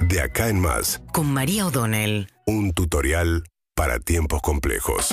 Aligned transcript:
De 0.00 0.20
acá 0.20 0.48
en 0.48 0.60
más, 0.60 1.02
con 1.12 1.32
María 1.32 1.66
O'Donnell. 1.66 2.28
un 2.46 2.72
tutorial 2.72 3.44
para 3.74 3.98
tiempos 3.98 4.40
complejos. 4.42 5.08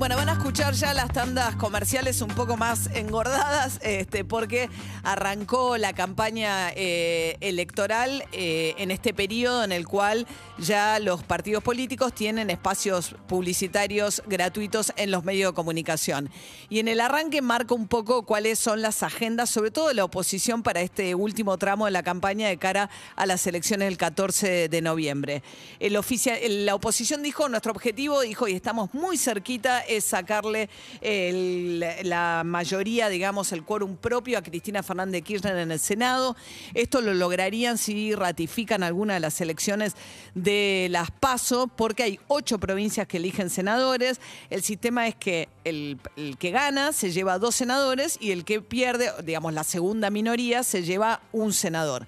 Bueno, 0.00 0.16
van 0.16 0.30
a 0.30 0.32
escuchar 0.32 0.72
ya 0.72 0.94
las 0.94 1.12
tandas 1.12 1.56
comerciales 1.56 2.22
un 2.22 2.28
poco 2.28 2.56
más 2.56 2.88
engordadas, 2.94 3.78
este, 3.82 4.24
porque 4.24 4.70
arrancó 5.02 5.76
la 5.76 5.92
campaña 5.92 6.70
eh, 6.74 7.36
electoral 7.42 8.24
eh, 8.32 8.74
en 8.78 8.90
este 8.92 9.12
periodo 9.12 9.62
en 9.62 9.72
el 9.72 9.86
cual 9.86 10.26
ya 10.56 10.98
los 11.00 11.22
partidos 11.22 11.62
políticos 11.62 12.14
tienen 12.14 12.48
espacios 12.48 13.14
publicitarios 13.28 14.22
gratuitos 14.26 14.94
en 14.96 15.10
los 15.10 15.22
medios 15.24 15.52
de 15.52 15.54
comunicación. 15.54 16.30
Y 16.70 16.78
en 16.78 16.88
el 16.88 16.98
arranque 17.02 17.42
marca 17.42 17.74
un 17.74 17.86
poco 17.86 18.22
cuáles 18.24 18.58
son 18.58 18.80
las 18.80 19.02
agendas, 19.02 19.50
sobre 19.50 19.70
todo 19.70 19.88
de 19.88 19.94
la 19.94 20.04
oposición 20.04 20.62
para 20.62 20.80
este 20.80 21.14
último 21.14 21.58
tramo 21.58 21.84
de 21.84 21.90
la 21.90 22.02
campaña 22.02 22.48
de 22.48 22.56
cara 22.56 22.88
a 23.16 23.26
las 23.26 23.46
elecciones 23.46 23.86
del 23.86 23.98
14 23.98 24.70
de 24.70 24.80
noviembre. 24.80 25.42
El 25.78 25.94
oficia- 25.96 26.38
la 26.48 26.74
oposición 26.74 27.22
dijo, 27.22 27.50
nuestro 27.50 27.72
objetivo, 27.72 28.22
dijo, 28.22 28.48
y 28.48 28.54
estamos 28.54 28.94
muy 28.94 29.18
cerquita, 29.18 29.84
es 29.96 30.04
sacarle 30.04 30.68
la 31.02 32.42
mayoría, 32.44 33.08
digamos, 33.08 33.52
el 33.52 33.64
quórum 33.64 33.96
propio 33.96 34.38
a 34.38 34.42
Cristina 34.42 34.82
Fernández 34.82 35.12
de 35.12 35.22
Kirchner 35.22 35.56
en 35.56 35.70
el 35.70 35.80
Senado. 35.80 36.36
Esto 36.74 37.00
lo 37.00 37.14
lograrían 37.14 37.78
si 37.78 38.14
ratifican 38.14 38.82
alguna 38.82 39.14
de 39.14 39.20
las 39.20 39.40
elecciones 39.40 39.94
de 40.34 40.88
las 40.90 41.10
PASO, 41.10 41.66
porque 41.68 42.02
hay 42.04 42.20
ocho 42.28 42.58
provincias 42.58 43.06
que 43.06 43.16
eligen 43.16 43.50
senadores. 43.50 44.20
El 44.48 44.62
sistema 44.62 45.08
es 45.08 45.14
que 45.14 45.48
el, 45.64 45.98
el 46.16 46.38
que 46.38 46.50
gana 46.50 46.92
se 46.92 47.10
lleva 47.10 47.38
dos 47.38 47.54
senadores 47.54 48.16
y 48.20 48.30
el 48.30 48.44
que 48.44 48.60
pierde, 48.60 49.10
digamos, 49.24 49.52
la 49.52 49.64
segunda 49.64 50.10
minoría 50.10 50.62
se 50.62 50.82
lleva 50.82 51.20
un 51.32 51.52
senador. 51.52 52.06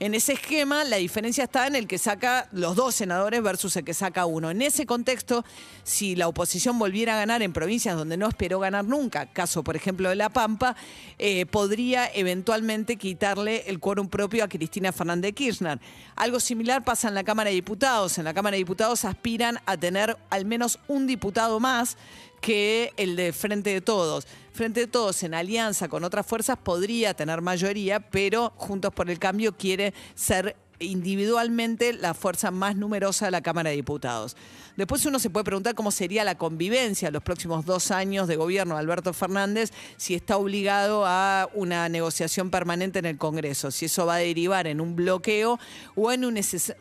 En 0.00 0.14
ese 0.14 0.34
esquema, 0.34 0.84
la 0.84 0.98
diferencia 0.98 1.42
está 1.42 1.66
en 1.66 1.74
el 1.74 1.88
que 1.88 1.98
saca 1.98 2.48
los 2.52 2.76
dos 2.76 2.94
senadores 2.94 3.42
versus 3.42 3.74
el 3.76 3.84
que 3.84 3.94
saca 3.94 4.26
uno. 4.26 4.48
En 4.48 4.62
ese 4.62 4.86
contexto, 4.86 5.44
si 5.82 6.14
la 6.14 6.28
oposición 6.28 6.78
volviera 6.78 7.14
a 7.14 7.18
ganar 7.18 7.42
en 7.42 7.52
provincias 7.52 7.96
donde 7.96 8.16
no 8.16 8.28
esperó 8.28 8.60
ganar 8.60 8.84
nunca, 8.84 9.26
caso 9.26 9.64
por 9.64 9.74
ejemplo 9.74 10.08
de 10.08 10.14
La 10.14 10.28
Pampa, 10.28 10.76
eh, 11.18 11.46
podría 11.46 12.08
eventualmente 12.14 12.94
quitarle 12.94 13.64
el 13.66 13.80
quórum 13.80 14.06
propio 14.06 14.44
a 14.44 14.48
Cristina 14.48 14.92
Fernández 14.92 15.30
de 15.30 15.34
Kirchner. 15.34 15.80
Algo 16.14 16.38
similar 16.38 16.84
pasa 16.84 17.08
en 17.08 17.14
la 17.16 17.24
Cámara 17.24 17.50
de 17.50 17.56
Diputados. 17.56 18.18
En 18.18 18.24
la 18.24 18.34
Cámara 18.34 18.54
de 18.54 18.58
Diputados 18.58 19.04
aspiran 19.04 19.58
a 19.66 19.76
tener 19.76 20.16
al 20.30 20.44
menos 20.44 20.78
un 20.86 21.08
diputado 21.08 21.58
más 21.58 21.96
que 22.40 22.92
el 22.96 23.16
de 23.16 23.32
Frente 23.32 23.70
de 23.70 23.80
Todos. 23.80 24.26
Frente 24.52 24.80
de 24.80 24.86
Todos, 24.86 25.22
en 25.22 25.34
alianza 25.34 25.88
con 25.88 26.04
otras 26.04 26.26
fuerzas, 26.26 26.58
podría 26.58 27.14
tener 27.14 27.40
mayoría, 27.40 28.00
pero 28.00 28.52
Juntos 28.56 28.92
por 28.92 29.10
el 29.10 29.18
Cambio 29.18 29.56
quiere 29.56 29.94
ser 30.14 30.56
individualmente 30.80 31.92
la 31.92 32.14
fuerza 32.14 32.50
más 32.50 32.76
numerosa 32.76 33.26
de 33.26 33.30
la 33.30 33.40
Cámara 33.40 33.70
de 33.70 33.76
Diputados. 33.76 34.36
Después 34.76 35.04
uno 35.06 35.18
se 35.18 35.30
puede 35.30 35.44
preguntar 35.44 35.74
cómo 35.74 35.90
sería 35.90 36.22
la 36.22 36.36
convivencia 36.36 37.10
los 37.10 37.22
próximos 37.22 37.64
dos 37.64 37.90
años 37.90 38.28
de 38.28 38.36
gobierno 38.36 38.74
de 38.74 38.80
Alberto 38.80 39.12
Fernández 39.12 39.72
si 39.96 40.14
está 40.14 40.36
obligado 40.36 41.04
a 41.04 41.48
una 41.54 41.88
negociación 41.88 42.50
permanente 42.50 43.00
en 43.00 43.06
el 43.06 43.18
Congreso, 43.18 43.70
si 43.70 43.86
eso 43.86 44.06
va 44.06 44.16
a 44.16 44.18
derivar 44.18 44.66
en 44.66 44.80
un 44.80 44.94
bloqueo 44.94 45.58
o 45.96 46.12
en 46.12 46.24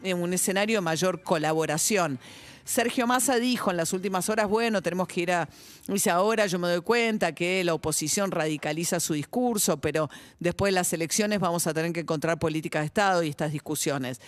en 0.03 0.21
un 0.21 0.33
escenario 0.33 0.77
de 0.77 0.81
mayor 0.81 1.21
colaboración. 1.23 2.19
Sergio 2.67 3.07
Massa 3.07 3.37
dijo 3.37 3.71
en 3.71 3.77
las 3.77 3.93
últimas 3.93 4.27
horas, 4.27 4.49
bueno, 4.49 4.81
tenemos 4.81 5.07
que 5.07 5.21
ir 5.21 5.31
a... 5.31 5.47
Dice, 5.87 6.09
ahora 6.09 6.47
yo 6.47 6.59
me 6.59 6.67
doy 6.67 6.81
cuenta 6.81 7.33
que 7.33 7.63
la 7.63 7.73
oposición 7.73 8.29
radicaliza 8.29 8.99
su 8.99 9.13
discurso, 9.13 9.79
pero 9.79 10.09
después 10.39 10.73
de 10.73 10.75
las 10.75 10.91
elecciones 10.91 11.39
vamos 11.39 11.65
a 11.65 11.73
tener 11.73 11.93
que 11.93 12.01
encontrar 12.01 12.39
políticas 12.39 12.81
de 12.81 12.87
Estado 12.87 13.23
y 13.23 13.29
estas 13.29 13.53
discusiones. 13.53 14.19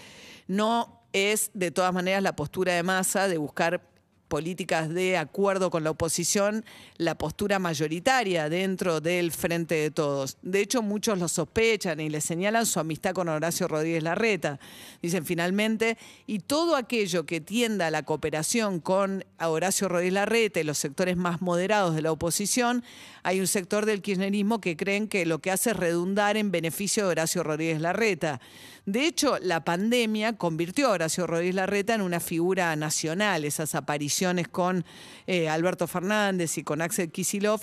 No 0.48 1.04
es, 1.12 1.52
de 1.54 1.72
todas 1.72 1.94
maneras, 1.94 2.24
la 2.24 2.38
postura 2.38 2.74
de 2.74 2.82
Massa 2.82 3.28
de 3.28 3.38
buscar 3.38 3.82
políticas 4.30 4.90
de 4.94 5.18
acuerdo 5.18 5.70
con 5.72 5.84
la 5.84 5.90
oposición, 5.90 6.64
la 6.98 7.18
postura 7.18 7.60
mayoritaria 7.60 8.48
dentro 8.48 9.02
del 9.02 9.32
Frente 9.32 9.76
de 9.76 9.92
Todos. 9.92 10.38
De 10.44 10.62
hecho, 10.62 10.82
muchos 10.82 11.18
lo 11.20 11.28
sospechan 11.28 12.00
y 12.00 12.10
le 12.10 12.22
señalan 12.22 12.66
su 12.66 12.80
amistad 12.80 13.14
con 13.14 13.28
Horacio 13.28 13.68
Rodríguez 13.68 14.04
Larreta. 14.04 14.60
Dicen 15.02 15.26
finalmente, 15.26 15.98
y 16.28 16.40
todo 16.40 16.76
aquello 16.76 17.26
que 17.26 17.42
tienda 17.42 17.88
a 17.88 17.92
la 17.92 18.04
cooperación 18.04 18.80
con 18.80 19.26
Horacio 19.40 19.90
Rodríguez 19.90 20.14
Larreta 20.14 20.60
y 20.60 20.64
los 20.64 20.78
sectores 20.78 21.18
más 21.18 21.42
moderados 21.42 21.96
de 21.96 22.04
la 22.04 22.12
oposición, 22.12 22.84
hay 23.24 23.40
un 23.40 23.48
sector 23.48 23.86
del 23.86 24.02
kirchnerismo 24.02 24.62
que 24.62 24.78
creen 24.78 25.08
que 25.08 25.26
lo 25.26 25.40
que 25.40 25.52
hace 25.52 25.72
es 25.72 25.78
redundar 25.78 26.38
en 26.38 26.52
beneficio 26.52 27.06
de 27.06 27.12
Horacio 27.12 27.44
Rodríguez 27.44 27.82
Larreta. 27.82 28.40
De 28.86 29.06
hecho, 29.06 29.38
la 29.42 29.64
pandemia 29.64 30.38
convirtió 30.38 30.88
a 30.88 30.92
Horacio 30.92 31.28
Rodríguez 31.28 31.56
Larreta 31.56 31.94
en 31.94 32.02
una 32.02 32.20
figura 32.20 32.76
nacional, 32.76 33.46
esas 33.46 33.76
apariciones 33.76 34.19
con 34.52 34.86
eh, 35.28 35.48
Alberto 35.50 35.88
Fernández 35.88 36.58
y 36.58 36.64
con 36.64 36.82
Axel 36.82 37.12
Kisilov 37.12 37.62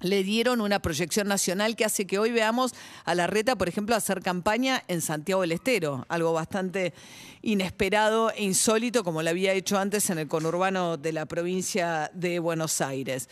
le 0.00 0.22
dieron 0.22 0.60
una 0.60 0.80
proyección 0.80 1.26
nacional 1.26 1.74
que 1.74 1.84
hace 1.84 2.06
que 2.06 2.18
hoy 2.18 2.30
veamos 2.30 2.72
a 3.04 3.14
Larreta, 3.14 3.56
por 3.56 3.68
ejemplo, 3.68 3.96
hacer 3.96 4.22
campaña 4.22 4.84
en 4.88 5.00
Santiago 5.00 5.40
del 5.40 5.52
Estero, 5.52 6.06
algo 6.08 6.32
bastante 6.32 6.92
inesperado 7.42 8.30
e 8.30 8.44
insólito 8.44 9.02
como 9.02 9.22
lo 9.22 9.30
había 9.30 9.52
hecho 9.52 9.78
antes 9.78 10.10
en 10.10 10.18
el 10.18 10.28
conurbano 10.28 10.96
de 10.96 11.12
la 11.12 11.26
provincia 11.26 12.10
de 12.14 12.38
Buenos 12.38 12.80
Aires. 12.80 13.28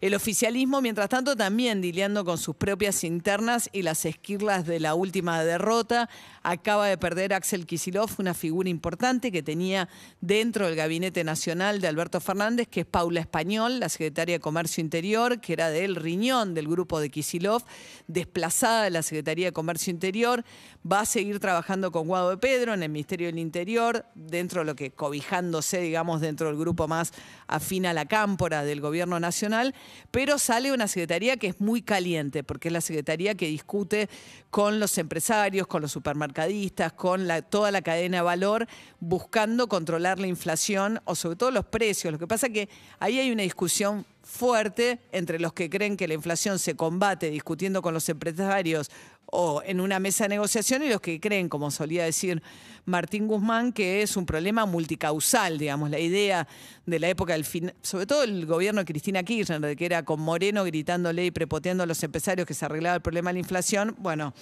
El 0.00 0.14
oficialismo, 0.14 0.80
mientras 0.80 1.08
tanto, 1.08 1.34
también 1.34 1.80
dileando 1.80 2.24
con 2.24 2.38
sus 2.38 2.54
propias 2.54 3.02
internas 3.02 3.68
y 3.72 3.82
las 3.82 4.04
esquirlas 4.04 4.64
de 4.64 4.78
la 4.78 4.94
última 4.94 5.42
derrota, 5.42 6.08
acaba 6.44 6.86
de 6.86 6.96
perder 6.96 7.34
Axel 7.34 7.66
Kisilov, 7.66 8.10
una 8.18 8.32
figura 8.32 8.68
importante 8.68 9.32
que 9.32 9.42
tenía 9.42 9.88
dentro 10.20 10.66
del 10.66 10.76
gabinete 10.76 11.24
nacional 11.24 11.80
de 11.80 11.88
Alberto 11.88 12.20
Fernández, 12.20 12.68
que 12.68 12.80
es 12.80 12.86
Paula 12.86 13.18
Español, 13.18 13.80
la 13.80 13.88
secretaria 13.88 14.36
de 14.36 14.40
Comercio 14.40 14.80
Interior, 14.82 15.40
que 15.40 15.52
era 15.52 15.68
del 15.68 15.96
riñón 15.96 16.54
del 16.54 16.68
grupo 16.68 17.00
de 17.00 17.10
Kisilov, 17.10 17.64
desplazada 18.06 18.84
de 18.84 18.90
la 18.90 19.02
Secretaría 19.02 19.46
de 19.46 19.52
Comercio 19.52 19.90
Interior, 19.90 20.44
va 20.90 21.00
a 21.00 21.06
seguir 21.06 21.40
trabajando 21.40 21.90
con 21.90 22.06
Guado 22.06 22.30
de 22.30 22.36
Pedro 22.38 22.72
en 22.72 22.84
el 22.84 22.88
Ministerio 22.88 23.26
del 23.26 23.38
Interior, 23.38 24.06
dentro 24.14 24.60
de 24.60 24.66
lo 24.66 24.76
que 24.76 24.92
cobijándose, 24.92 25.80
digamos, 25.80 26.20
dentro 26.20 26.46
del 26.46 26.56
grupo 26.56 26.86
más 26.86 27.12
afín 27.48 27.84
a 27.84 27.92
la 27.92 28.06
cámpora 28.06 28.62
del 28.62 28.80
gobierno 28.80 29.18
nacional, 29.18 29.74
pero 30.10 30.38
sale 30.38 30.72
una 30.72 30.88
secretaría 30.88 31.36
que 31.36 31.48
es 31.48 31.60
muy 31.60 31.82
caliente, 31.82 32.42
porque 32.44 32.68
es 32.68 32.72
la 32.72 32.80
secretaría 32.80 33.34
que 33.34 33.46
discute 33.46 34.08
con 34.50 34.80
los 34.80 34.96
empresarios, 34.98 35.66
con 35.66 35.82
los 35.82 35.92
supermercadistas, 35.92 36.92
con 36.92 37.28
toda 37.50 37.70
la 37.70 37.82
cadena 37.82 38.18
de 38.18 38.22
valor, 38.22 38.66
buscando 39.00 39.68
controlar 39.68 40.18
la 40.18 40.26
inflación 40.26 41.00
o 41.04 41.14
sobre 41.14 41.36
todo 41.36 41.50
los 41.50 41.66
precios. 41.66 42.12
Lo 42.12 42.18
que 42.18 42.26
pasa 42.26 42.48
que 42.48 42.68
ahí 42.98 43.18
hay 43.18 43.30
una 43.30 43.42
discusión 43.42 44.06
fuerte 44.22 44.98
entre 45.12 45.38
los 45.38 45.52
que 45.52 45.70
creen 45.70 45.96
que 45.96 46.06
la 46.06 46.14
inflación 46.14 46.58
se 46.58 46.74
combate 46.74 47.30
discutiendo 47.30 47.80
con 47.80 47.94
los 47.94 48.08
empresarios 48.08 48.90
o 49.30 49.62
en 49.64 49.80
una 49.80 49.98
mesa 49.98 50.24
de 50.24 50.30
negociación 50.30 50.82
y 50.82 50.88
los 50.88 51.00
que 51.00 51.20
creen, 51.20 51.48
como 51.48 51.70
solía 51.70 52.04
decir 52.04 52.42
Martín 52.86 53.28
Guzmán, 53.28 53.72
que 53.72 54.00
es 54.00 54.16
un 54.16 54.24
problema 54.24 54.64
multicausal, 54.64 55.58
digamos, 55.58 55.90
la 55.90 55.98
idea 55.98 56.48
de 56.86 56.98
la 56.98 57.08
época 57.08 57.34
del 57.34 57.44
fin, 57.44 57.72
sobre 57.82 58.06
todo 58.06 58.22
el 58.22 58.46
gobierno 58.46 58.80
de 58.80 58.86
Cristina 58.86 59.22
Kirchner, 59.22 59.60
de 59.60 59.76
que 59.76 59.84
era 59.84 60.04
con 60.04 60.20
Moreno 60.20 60.64
gritándole 60.64 61.26
y 61.26 61.30
prepoteando 61.30 61.82
a 61.82 61.86
los 61.86 62.02
empresarios 62.02 62.46
que 62.46 62.54
se 62.54 62.64
arreglaba 62.64 62.96
el 62.96 63.02
problema 63.02 63.30
de 63.30 63.34
la 63.34 63.40
inflación, 63.40 63.94
bueno, 63.98 64.32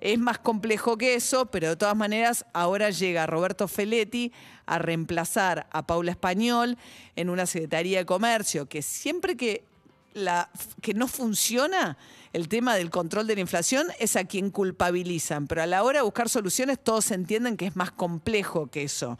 es 0.00 0.18
más 0.18 0.38
complejo 0.38 0.96
que 0.96 1.14
eso, 1.14 1.46
pero 1.46 1.70
de 1.70 1.76
todas 1.76 1.96
maneras 1.96 2.46
ahora 2.52 2.90
llega 2.90 3.26
Roberto 3.26 3.66
Feletti 3.66 4.32
a 4.66 4.78
reemplazar 4.78 5.66
a 5.72 5.86
Paula 5.86 6.12
Español 6.12 6.78
en 7.16 7.30
una 7.30 7.46
Secretaría 7.46 7.98
de 7.98 8.06
Comercio, 8.06 8.66
que 8.66 8.82
siempre 8.82 9.36
que 9.36 9.64
que 10.80 10.94
no 10.94 11.08
funciona 11.08 11.96
el 12.32 12.48
tema 12.48 12.74
del 12.76 12.90
control 12.90 13.26
de 13.26 13.34
la 13.34 13.40
inflación 13.40 13.86
es 13.98 14.16
a 14.16 14.24
quien 14.24 14.50
culpabilizan, 14.50 15.46
pero 15.46 15.62
a 15.62 15.66
la 15.66 15.82
hora 15.82 16.00
de 16.00 16.04
buscar 16.04 16.28
soluciones 16.28 16.78
todos 16.82 17.10
entienden 17.10 17.56
que 17.56 17.66
es 17.66 17.76
más 17.76 17.92
complejo 17.92 18.66
que 18.66 18.82
eso. 18.82 19.18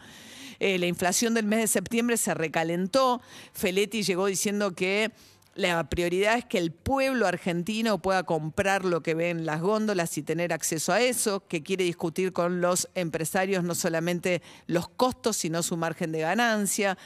Eh, 0.59 0.79
la 0.79 0.87
inflación 0.87 1.35
del 1.35 1.47
mes 1.47 1.61
de 1.61 1.67
septiembre 1.67 2.17
se 2.17 2.35
recalentó, 2.35 3.21
Feletti 3.53 4.03
llegó 4.03 4.27
diciendo 4.27 4.75
que 4.75 5.13
la 5.55 5.89
prioridad 5.89 6.37
es 6.37 6.45
que 6.45 6.59
el 6.59 6.71
pueblo 6.71 7.27
argentino 7.27 7.99
pueda 8.03 8.25
comprar 8.25 8.85
lo 8.85 9.03
que 9.03 9.15
ve 9.15 9.31
en 9.31 9.47
las 9.47 9.63
góndolas 9.63 10.19
y 10.19 10.23
tener 10.23 10.53
acceso 10.53 10.93
a 10.93 11.01
eso, 11.01 11.47
que 11.49 11.63
quiere 11.63 11.85
discutir 11.85 12.35
con 12.35 12.61
los 12.61 12.89
empresarios 12.95 13.65
no 13.65 13.75
solamente 13.75 14.43
los 14.67 14.89
costos, 14.89 15.39
sino 15.39 15.63
su 15.63 15.79
margen 15.79 16.13
de 16.13 16.21
ganancia. 16.21 16.99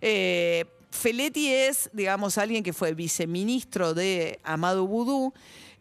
Eh, 0.00 0.64
Feletti 0.92 1.48
es, 1.48 1.90
digamos, 1.92 2.36
alguien 2.38 2.62
que 2.62 2.72
fue 2.72 2.92
viceministro 2.92 3.94
de 3.94 4.38
Amado 4.44 4.86
Boudou, 4.86 5.32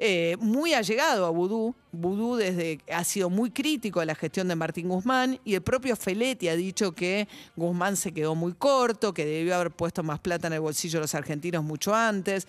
eh, 0.04 0.36
muy 0.40 0.74
allegado 0.74 1.26
a 1.26 1.30
Boudou. 1.30 1.76
Boudou 1.92 2.36
desde, 2.36 2.80
ha 2.92 3.04
sido 3.04 3.30
muy 3.30 3.52
crítico 3.52 4.00
de 4.00 4.08
la 4.08 4.16
gestión 4.16 4.48
de 4.48 4.56
Martín 4.56 4.88
Guzmán 4.88 5.40
y 5.44 5.54
el 5.54 5.62
propio 5.62 5.96
Feletti 5.96 6.48
ha 6.48 6.56
dicho 6.56 6.94
que 6.94 7.28
Guzmán 7.56 7.98
se 7.98 8.14
quedó 8.14 8.34
muy 8.34 8.54
corto, 8.54 9.14
que 9.14 9.26
debió 9.26 9.54
haber 9.56 9.70
puesto 9.70 10.02
más 10.02 10.20
plata 10.20 10.48
en 10.48 10.54
el 10.54 10.62
bolsillo 10.62 10.98
de 10.98 11.02
los 11.02 11.14
argentinos 11.14 11.64
mucho 11.64 11.94
antes. 11.94 12.48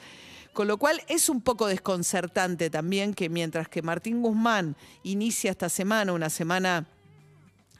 Con 0.54 0.68
lo 0.68 0.78
cual 0.78 1.02
es 1.08 1.28
un 1.28 1.40
poco 1.40 1.66
desconcertante 1.66 2.70
también 2.70 3.12
que 3.12 3.28
mientras 3.28 3.68
que 3.68 3.82
Martín 3.82 4.22
Guzmán 4.22 4.76
inicia 5.02 5.50
esta 5.50 5.68
semana, 5.68 6.12
una 6.12 6.30
semana 6.30 6.86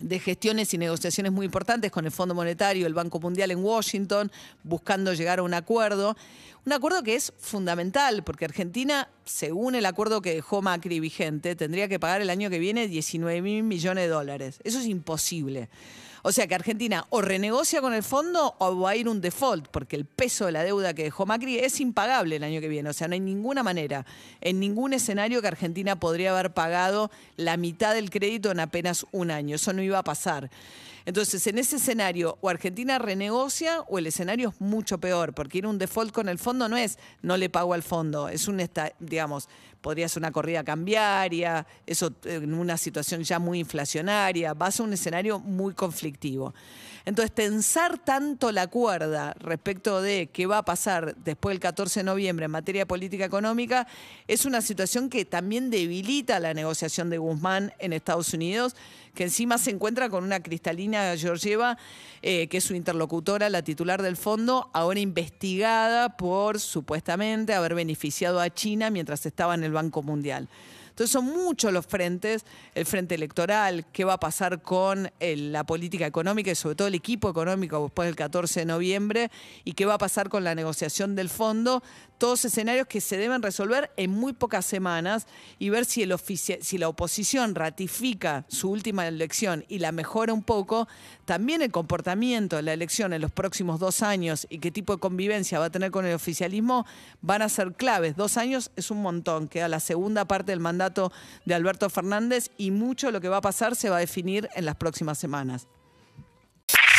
de 0.03 0.19
gestiones 0.19 0.75
y 0.75 0.79
negociaciones 0.79 1.33
muy 1.33 1.47
importantes 1.47 1.91
con 1.91 2.05
el 2.05 2.11
Fondo 2.11 2.35
Monetario, 2.35 2.87
el 2.87 2.95
Banco 2.95 3.21
Mundial 3.21 3.51
en 3.51 3.65
Washington, 3.65 4.31
buscando 4.63 5.15
llegar 5.15 5.39
a 5.39 5.43
un 5.43 5.55
acuerdo. 5.55 6.17
Un 6.65 6.73
acuerdo 6.73 7.03
que 7.03 7.15
es 7.15 7.33
fundamental, 7.39 8.23
porque 8.23 8.45
Argentina, 8.45 9.09
según 9.25 9.75
el 9.75 9.87
acuerdo 9.87 10.23
que 10.23 10.35
dejó 10.35 10.63
Macri 10.63 11.01
vigente, 11.01 11.57
tendría 11.57 11.89
que 11.89 11.99
pagar 11.99 12.21
el 12.21 12.31
año 12.31 12.51
que 12.51 12.59
viene 12.59 12.87
19 12.87 13.43
mil 13.43 13.63
millones 13.63 14.05
de 14.05 14.09
dólares. 14.09 14.61
Eso 14.63 14.79
es 14.79 14.87
imposible. 14.87 15.69
O 16.25 16.31
sea 16.31 16.47
que 16.47 16.55
Argentina 16.55 17.05
o 17.11 17.21
renegocia 17.21 17.81
con 17.81 17.95
el 17.95 18.05
fondo 18.05 18.55
o 18.59 18.81
va 18.81 18.91
a 18.91 18.97
ir 18.97 19.09
un 19.09 19.21
default, 19.21 19.67
porque 19.69 19.97
el 19.97 20.05
peso 20.05 20.47
de 20.47 20.53
la 20.53 20.63
deuda 20.63 20.95
que 20.95 21.03
dejó 21.03 21.27
Macri 21.27 21.59
es 21.59 21.81
impagable 21.81 22.37
el 22.37 22.45
año 22.45 22.61
que 22.61 22.69
viene. 22.69 22.91
O 22.91 22.93
sea, 22.93 23.09
no 23.09 23.15
hay 23.15 23.21
ninguna 23.21 23.63
manera, 23.63 24.07
en 24.41 24.61
ningún 24.61 24.93
escenario 24.93 25.43
que 25.43 25.49
Argentina 25.49 25.99
podría 25.99 26.31
haber 26.31 26.55
pagado 26.55 27.11
la 27.37 27.57
mitad 27.57 27.95
del 27.95 28.11
crédito 28.11 28.53
en 28.53 28.61
apenas 28.61 29.05
un 29.11 29.33
año. 29.33 29.57
Eso 29.57 29.73
no 29.73 29.83
iba 29.83 29.99
a 29.99 30.05
pasar. 30.05 30.49
Entonces, 31.05 31.45
en 31.49 31.59
ese 31.59 31.77
escenario, 31.77 32.39
o 32.41 32.49
Argentina 32.49 32.99
renegocia 32.99 33.81
o 33.83 33.99
el 33.99 34.07
escenario 34.07 34.51
es 34.51 34.61
mucho 34.61 34.99
peor, 34.99 35.35
porque 35.35 35.59
ir 35.59 35.67
un 35.67 35.79
default 35.79 36.13
con 36.13 36.29
el 36.29 36.39
fondo 36.39 36.69
no 36.69 36.77
es 36.77 36.99
no 37.23 37.37
le 37.37 37.51
pago 37.51 37.75
al 37.75 37.83
fondo, 37.83 38.29
es 38.29 38.47
un, 38.47 38.63
digamos, 39.01 39.49
podría 39.81 40.09
ser 40.09 40.21
una 40.21 40.31
corrida 40.31 40.63
cambiaria, 40.63 41.67
eso 41.87 42.13
en 42.25 42.55
una 42.55 42.77
situación 42.77 43.25
ya 43.25 43.41
muy 43.41 43.59
inflacionaria, 43.59 44.55
va 44.55 44.69
a 44.69 44.83
un 44.83 44.93
escenario 44.93 45.41
muy 45.41 45.75
conflictivo. 45.75 46.12
Entonces, 47.05 47.35
tensar 47.35 47.99
tanto 47.99 48.53
la 48.53 48.69
cuerda 48.69 49.35
respecto 49.39 50.01
de 50.01 50.31
qué 50.33 50.47
va 50.47 50.59
a 50.59 50.65
pasar 50.65 51.17
después 51.17 51.53
del 51.53 51.61
14 51.61 52.01
de 52.01 52.05
noviembre 52.05 52.45
en 52.45 52.51
materia 52.51 52.87
política 52.87 53.25
económica 53.25 53.87
es 54.29 54.45
una 54.45 54.61
situación 54.61 55.09
que 55.09 55.25
también 55.25 55.71
debilita 55.71 56.39
la 56.39 56.55
negociación 56.55 57.11
de 57.11 57.19
Guzmán 57.19 57.73
en 57.79 57.93
Estados 57.93 58.33
Unidos, 58.35 58.77
que 59.15 59.25
encima 59.25 59.59
se 59.59 59.71
encuentra 59.71 60.09
con 60.09 60.25
una 60.25 60.43
Cristalina 60.43 61.17
Georgieva, 61.17 61.77
eh, 62.23 62.47
que 62.49 62.59
es 62.59 62.65
su 62.65 62.75
interlocutora, 62.75 63.51
la 63.51 63.63
titular 63.63 64.01
del 64.01 64.17
fondo, 64.17 64.71
ahora 64.73 65.01
investigada 65.01 66.17
por 66.17 66.61
supuestamente 66.61 67.55
haber 67.55 67.75
beneficiado 67.75 68.41
a 68.41 68.49
China 68.49 68.91
mientras 68.91 69.27
estaba 69.27 69.55
en 69.55 69.65
el 69.65 69.73
Banco 69.73 70.03
Mundial. 70.03 70.49
Entonces 70.93 71.11
son 71.11 71.25
muchos 71.25 71.73
los 71.73 71.87
frentes, 71.87 72.45
el 72.75 72.85
frente 72.85 73.15
electoral, 73.15 73.87
qué 73.93 74.05
va 74.05 74.13
a 74.13 74.21
pasar 74.21 74.61
con 74.61 75.11
eh, 75.21 75.37
la 75.37 75.65
política 75.65 76.07
económica 76.07 76.51
y 76.51 76.55
sobre 76.55 76.75
todo 76.75 76.89
el 76.89 76.95
equipo 76.95 77.31
económico 77.31 77.83
después 77.83 78.07
del 78.07 78.15
14 78.15 78.61
de 78.61 78.67
noviembre 78.67 79.31
y 79.65 79.73
qué 79.73 79.87
va 79.87 79.95
a 79.95 79.99
pasar 79.99 80.29
con 80.29 80.45
la 80.45 80.55
negociación 80.55 81.17
del 81.17 81.31
fondo, 81.31 81.83
todos 82.19 82.45
escenarios 82.45 82.87
que 82.87 83.01
se 83.01 83.17
deben 83.17 83.43
resolver 83.43 83.91
en 83.97 84.11
muy 84.11 84.35
pocas 84.35 84.67
semanas 84.67 85.27
y 85.59 85.71
ver 85.71 85.87
si, 85.87 86.03
el 86.03 86.15
si 86.61 86.79
la 86.79 86.89
oposición 86.89 87.55
ratifica 87.55 88.45
su 88.49 88.71
última 88.71 89.09
elección 89.09 89.65
y 89.69 89.79
la 89.79 89.93
mejora 89.93 90.33
un 90.35 90.43
poco, 90.43 90.89
también 91.25 91.63
el 91.63 91.73
comportamiento 91.73 92.57
de 92.57 92.63
la 92.63 92.75
elección 92.75 93.13
en 93.13 93.23
los 93.23 93.33
próximos 93.33 93.81
dos 93.81 94.03
años 94.03 94.47
y 94.51 94.59
qué 94.59 94.71
tipo 94.71 94.93
de 94.93 95.01
convivencia 95.01 95.59
va 95.59 95.65
a 95.65 95.71
tener 95.71 95.91
con 95.91 96.05
el 96.05 96.15
oficialismo 96.15 96.87
van 97.23 97.43
a 97.43 97.49
ser 97.49 97.73
claves. 97.73 98.15
Dos 98.15 98.37
años 98.37 98.71
es 98.77 98.91
un 98.91 99.03
montón, 99.03 99.49
queda 99.49 99.69
la 99.69 99.81
segunda 99.81 100.25
parte 100.27 100.53
del 100.53 100.61
mandato 100.61 100.82
de 101.45 101.55
Alberto 101.55 101.89
Fernández 101.91 102.51
y 102.57 102.71
mucho 102.71 103.07
de 103.07 103.13
lo 103.13 103.21
que 103.21 103.29
va 103.29 103.39
a 103.39 103.43
pasar 103.43 103.77
se 103.77 103.91
va 103.91 103.97
a 103.97 104.01
definir 104.01 104.49
en 104.55 104.65
las 104.65 104.77
próximas 104.77 105.19
semanas. 105.19 105.67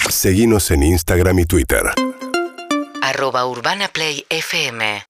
Seguimos 0.09 0.69
en 0.71 0.83
Instagram 0.83 1.39
y 1.39 1.45
Twitter. 1.45 1.83
Arroba 3.01 3.45
Urbana 3.47 3.88
Play 3.89 4.25
FM 4.30 5.03